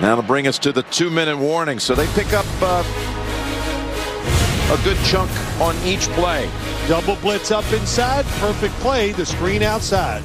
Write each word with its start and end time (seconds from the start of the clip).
That'll 0.00 0.22
bring 0.22 0.46
us 0.46 0.58
to 0.60 0.72
the 0.72 0.82
two-minute 0.84 1.36
warning. 1.36 1.78
So 1.78 1.94
they 1.94 2.06
pick 2.14 2.32
up 2.32 2.46
uh, 2.60 2.82
a 4.72 4.84
good 4.84 4.98
chunk 5.04 5.30
on 5.60 5.76
each 5.84 6.08
play. 6.10 6.48
Double 6.88 7.16
blitz 7.16 7.50
up 7.50 7.70
inside. 7.72 8.24
Perfect 8.40 8.74
play. 8.80 9.12
The 9.12 9.26
screen 9.26 9.62
outside. 9.62 10.22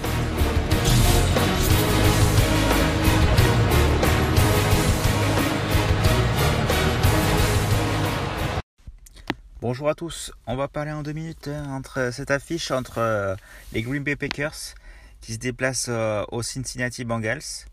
Bonjour 9.59 9.89
à 9.89 9.95
tous, 9.95 10.31
on 10.45 10.55
va 10.55 10.68
parler 10.68 10.91
en 10.91 11.02
deux 11.02 11.13
minutes 11.13 11.47
hein, 11.47 11.65
entre 11.71 12.11
cette 12.13 12.29
affiche 12.29 12.70
entre 12.70 12.99
euh, 12.99 13.36
les 13.73 13.81
Green 13.81 14.04
Bay 14.04 14.15
Packers 14.15 14.75
qui 15.20 15.34
se 15.34 15.39
déplacent 15.39 15.88
euh, 15.89 16.23
aux 16.31 16.43
Cincinnati 16.43 17.04
Bengals. 17.04 17.65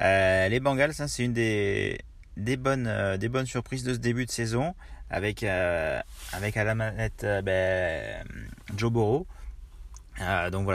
Euh, 0.00 0.48
les 0.48 0.60
Bengals, 0.60 0.94
hein, 0.98 1.06
c'est 1.06 1.24
une 1.24 1.32
des, 1.32 2.00
des, 2.36 2.56
bonnes, 2.56 2.88
surprises 3.46 3.84
de 3.84 3.94
ce 3.94 3.98
début 3.98 4.26
de 4.26 4.30
saison 4.30 4.74
avec, 5.10 5.44
avec 5.44 6.56
à 6.56 6.64
la 6.64 6.74
manette 6.74 7.26
ben, 7.44 8.24
Joe 8.76 8.90
Burrow. 8.90 9.26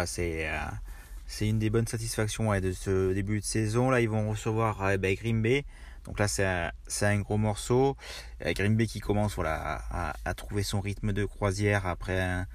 c'est 0.07 1.47
une 1.47 1.59
des 1.59 1.69
bonnes 1.69 1.87
satisfactions 1.87 2.57
de 2.59 2.71
ce 2.71 3.13
début 3.13 3.39
de 3.39 3.45
saison. 3.45 3.89
Là, 3.89 4.01
ils 4.01 4.09
vont 4.09 4.29
recevoir 4.29 4.97
ben, 4.97 5.15
Green 5.15 5.41
Bay. 5.41 5.65
Donc 6.05 6.17
là, 6.19 6.27
c'est 6.27 7.05
un, 7.05 7.19
gros 7.19 7.37
morceau. 7.37 7.97
Green 8.41 8.75
Bay 8.75 8.87
qui 8.87 8.99
commence 8.99 9.35
voilà, 9.35 9.81
à, 10.23 10.33
trouver 10.33 10.63
son 10.63 10.79
rythme 10.79 11.11
de 11.11 11.25
croisière 11.25 11.85
après 11.85 12.45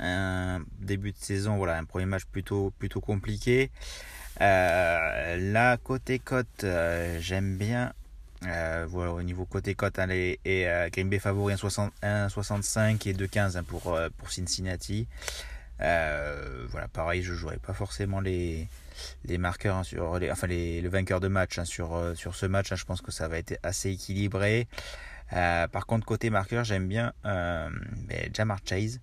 un, 0.00 0.62
début 0.80 1.12
de 1.12 1.18
saison, 1.18 1.62
un 1.64 1.84
premier 1.84 2.06
match 2.06 2.24
plutôt 2.24 2.72
compliqué. 3.02 3.70
Euh, 4.40 5.52
là, 5.52 5.76
côté 5.76 6.18
cote, 6.18 6.64
euh, 6.64 7.18
j'aime 7.20 7.56
bien. 7.56 7.92
Euh, 8.46 8.84
voilà, 8.88 9.12
au 9.12 9.22
niveau 9.22 9.46
côté 9.46 9.74
cote, 9.74 9.98
hein, 9.98 10.08
et 10.10 10.38
Green 10.92 11.08
Bay 11.08 11.18
favori 11.18 11.54
1,65 11.54 13.08
et 13.08 13.14
2,15 13.14 13.56
hein, 13.56 13.62
pour, 13.62 13.98
pour 14.18 14.30
Cincinnati. 14.30 15.06
voilà, 15.78 16.88
pareil, 16.92 17.22
je 17.22 17.32
ne 17.32 17.36
jouerai 17.36 17.56
pas 17.56 17.72
forcément 17.72 18.20
les, 18.20 18.68
les 19.24 19.38
marqueurs 19.38 19.76
hein, 19.76 19.82
sur 19.82 20.18
les, 20.18 20.30
enfin 20.30 20.46
les, 20.46 20.82
le 20.82 20.90
vainqueur 20.90 21.20
de 21.20 21.28
match 21.28 21.58
hein, 21.58 21.64
sur, 21.64 21.98
sur 22.14 22.34
ce 22.34 22.44
match. 22.44 22.70
Hein, 22.70 22.76
je 22.76 22.84
pense 22.84 23.00
que 23.00 23.12
ça 23.12 23.28
va 23.28 23.38
être 23.38 23.58
assez 23.62 23.90
équilibré. 23.90 24.68
Par 25.30 25.86
contre, 25.86 26.04
côté 26.04 26.28
marqueur, 26.28 26.64
j'aime 26.64 26.86
bien 26.86 27.12
ben, 27.24 28.30
Jamar 28.34 28.58
Chase. 28.68 29.00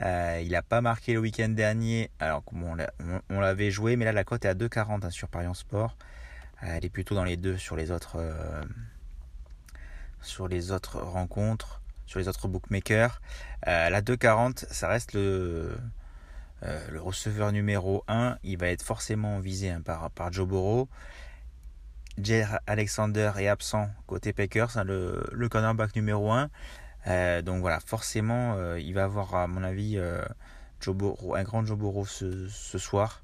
Il 0.00 0.50
n'a 0.50 0.62
pas 0.62 0.80
marqué 0.80 1.12
le 1.12 1.20
week-end 1.20 1.48
dernier, 1.48 2.10
alors 2.20 2.42
on 3.30 3.40
l'avait 3.40 3.70
joué, 3.70 3.96
mais 3.96 4.04
là 4.04 4.12
la 4.12 4.24
cote 4.24 4.44
est 4.44 4.48
à 4.48 4.54
2,40 4.54 5.10
sur 5.10 5.28
Parion 5.28 5.54
Sport. 5.54 5.96
elle 6.62 6.84
est 6.84 6.90
plutôt 6.90 7.14
dans 7.14 7.24
les 7.24 7.36
deux 7.36 7.56
sur 7.56 7.76
les 7.76 7.90
autres, 7.90 8.18
sur 10.22 10.48
les 10.48 10.70
autres 10.72 11.00
rencontres, 11.00 11.80
sur 12.06 12.20
les 12.20 12.28
autres 12.28 12.48
bookmakers. 12.48 13.20
la 13.66 14.00
2,40, 14.00 14.66
ça 14.70 14.88
reste 14.88 15.14
le, 15.14 15.76
euh, 16.64 16.88
le 16.90 17.00
receveur 17.00 17.52
numéro 17.52 18.04
1, 18.08 18.38
il 18.42 18.58
va 18.58 18.68
être 18.68 18.82
forcément 18.82 19.38
visé 19.38 19.70
hein, 19.70 19.80
par, 19.80 20.10
par 20.10 20.32
Joe 20.32 20.48
Burrow. 20.48 20.88
Jer 22.20 22.58
Alexander 22.66 23.30
est 23.38 23.46
absent 23.46 23.88
côté 24.08 24.32
Packers, 24.32 24.76
hein, 24.76 24.82
le, 24.82 25.24
le 25.32 25.48
cornerback 25.48 25.94
numéro 25.94 26.32
1. 26.32 26.50
Euh, 27.08 27.42
donc 27.42 27.60
voilà, 27.60 27.80
forcément, 27.80 28.54
euh, 28.56 28.78
il 28.78 28.94
va 28.94 29.04
avoir, 29.04 29.34
à 29.34 29.46
mon 29.46 29.62
avis, 29.62 29.98
Joe 30.80 30.96
un 31.34 31.42
grand 31.42 31.64
Joe 31.64 31.78
Burrow 31.78 32.06
ce, 32.06 32.48
soir. 32.78 33.22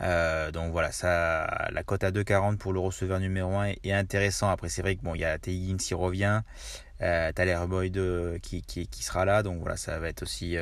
donc 0.00 0.72
voilà, 0.72 0.92
ça, 0.92 1.68
la 1.72 1.82
cote 1.82 2.04
à 2.04 2.10
2,40 2.10 2.58
pour 2.58 2.72
le 2.72 2.80
receveur 2.80 3.20
numéro 3.20 3.56
1 3.56 3.74
est, 3.84 3.92
intéressant. 3.92 4.48
Après, 4.50 4.68
c'est 4.68 4.82
vrai 4.82 4.96
que 4.96 5.02
bon, 5.02 5.14
il 5.14 5.20
y 5.20 5.24
a 5.24 5.38
Higgins 5.46 5.76
qui 5.76 5.94
revient, 5.94 6.42
euh, 7.02 7.32
Tyler 7.32 7.58
Boyd 7.68 8.40
qui, 8.40 8.62
qui, 8.62 8.86
qui, 8.86 9.02
sera 9.02 9.24
là, 9.24 9.42
donc 9.42 9.60
voilà, 9.60 9.76
ça 9.76 9.98
va 9.98 10.08
être 10.08 10.22
aussi 10.22 10.56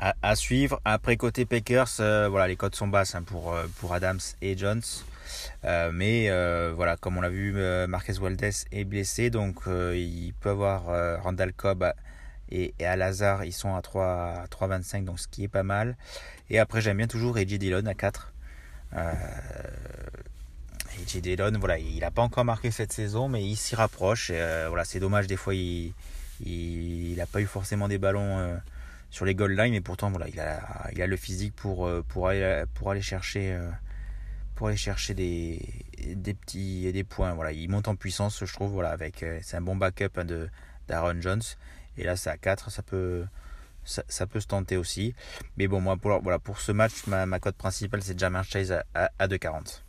à, 0.00 0.34
suivre. 0.34 0.80
Après 0.84 1.16
côté 1.16 1.44
Packers, 1.44 2.00
euh, 2.00 2.28
voilà, 2.28 2.48
les 2.48 2.56
codes 2.56 2.74
sont 2.74 2.88
basses 2.88 3.14
hein, 3.14 3.22
pour, 3.22 3.52
euh, 3.52 3.66
pour 3.78 3.92
Adams 3.92 4.20
et 4.40 4.56
Jones. 4.56 4.82
Euh, 5.64 5.90
mais 5.92 6.30
voilà, 6.74 6.96
comme 6.96 7.18
on 7.18 7.20
l'a 7.20 7.28
vu, 7.28 7.52
Marquez 7.86 8.18
Waldes 8.18 8.42
est 8.72 8.84
blessé, 8.84 9.30
donc 9.30 9.62
il 9.66 10.32
peut 10.40 10.50
avoir 10.50 11.22
Randall 11.22 11.52
Cobb 11.52 11.92
et, 12.50 12.74
et 12.78 12.86
Al-Azhar, 12.86 13.44
ils 13.44 13.52
sont 13.52 13.76
à 13.76 13.82
3 13.82 14.46
3,25, 14.50 15.04
donc 15.04 15.20
ce 15.20 15.28
qui 15.28 15.44
est 15.44 15.48
pas 15.48 15.62
mal. 15.62 15.96
Et 16.48 16.58
après, 16.58 16.80
j'aime 16.80 16.96
bien 16.96 17.06
toujours 17.06 17.36
Reggie 17.36 17.58
Dillon 17.58 17.86
à 17.86 17.94
4. 17.94 18.32
Reggie 20.98 21.20
Dillon, 21.20 21.52
voilà, 21.60 21.78
il 21.78 22.00
n'a 22.00 22.10
pas 22.10 22.22
encore 22.22 22.44
marqué 22.44 22.70
cette 22.70 22.92
saison, 22.92 23.28
mais 23.28 23.44
il 23.44 23.56
s'y 23.56 23.76
rapproche. 23.76 24.30
voilà, 24.30 24.84
c'est 24.84 25.00
dommage, 25.00 25.26
des 25.26 25.36
fois, 25.36 25.54
il 25.54 25.94
n'a 27.16 27.26
pas 27.26 27.40
eu 27.40 27.46
forcément 27.46 27.86
des 27.86 27.98
ballons 27.98 28.58
sur 29.10 29.24
les 29.24 29.34
goal 29.34 29.52
line, 29.56 29.72
mais 29.72 29.80
pourtant 29.80 30.10
voilà, 30.10 30.28
il 30.28 30.40
a, 30.40 30.88
il 30.92 31.02
a 31.02 31.06
le 31.06 31.16
physique 31.16 31.54
pour, 31.54 31.86
euh, 31.86 32.02
pour, 32.06 32.28
aller, 32.28 32.64
pour 32.74 32.90
aller 32.90 33.02
chercher, 33.02 33.52
euh, 33.52 33.68
pour 34.54 34.68
aller 34.68 34.76
chercher 34.76 35.14
des, 35.14 35.60
des 36.14 36.34
petits 36.34 36.90
des 36.92 37.04
points. 37.04 37.34
Voilà, 37.34 37.52
il 37.52 37.68
monte 37.68 37.88
en 37.88 37.96
puissance, 37.96 38.44
je 38.44 38.52
trouve. 38.52 38.70
Voilà, 38.72 38.90
avec 38.90 39.22
euh, 39.22 39.40
c'est 39.42 39.56
un 39.56 39.60
bon 39.60 39.76
backup 39.76 40.10
hein, 40.16 40.24
de 40.24 40.48
d'Aaron 40.88 41.20
Jones. 41.20 41.42
Et 41.98 42.04
là, 42.04 42.16
c'est 42.16 42.30
à 42.30 42.36
4, 42.36 42.70
ça 42.70 42.82
peut 42.82 43.26
ça, 43.84 44.26
peut 44.26 44.40
se 44.40 44.46
tenter 44.46 44.76
aussi. 44.76 45.14
Mais 45.56 45.66
bon, 45.66 45.80
moi 45.80 45.96
pour 45.96 46.22
voilà 46.22 46.38
pour 46.38 46.60
ce 46.60 46.70
match, 46.72 47.06
ma, 47.06 47.26
ma 47.26 47.40
cote 47.40 47.56
principale 47.56 48.02
c'est 48.02 48.18
Jamar 48.18 48.44
Chase 48.44 48.72
à, 48.72 48.84
à, 48.94 49.10
à 49.18 49.26
2,40. 49.26 49.82